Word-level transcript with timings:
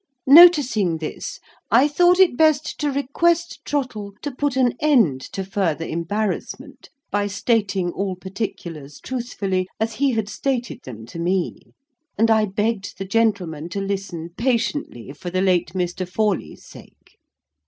Noticing 0.25 0.97
this, 0.97 1.39
I 1.69 1.87
thought 1.87 2.19
it 2.19 2.35
best 2.35 2.79
to 2.79 2.91
request 2.91 3.63
Trottle 3.63 4.13
to 4.23 4.31
put 4.31 4.55
an 4.55 4.73
end 4.79 5.21
to 5.33 5.43
further 5.45 5.85
embarrassment, 5.85 6.89
by 7.11 7.27
stating 7.27 7.91
all 7.91 8.15
particulars 8.15 8.99
truthfully, 8.99 9.67
as 9.79 9.93
he 9.97 10.13
had 10.13 10.27
stated 10.27 10.79
them 10.85 11.05
to 11.05 11.19
me; 11.19 11.73
and 12.17 12.31
I 12.31 12.45
begged 12.45 12.97
the 12.97 13.05
gentleman 13.05 13.69
to 13.69 13.79
listen 13.79 14.29
patiently 14.35 15.11
for 15.11 15.29
the 15.29 15.39
late 15.41 15.73
Mr. 15.73 16.09
Forley's 16.09 16.65
sake. 16.65 17.19